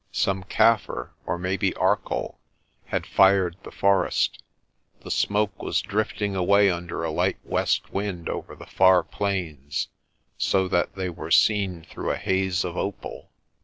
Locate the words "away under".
6.35-7.03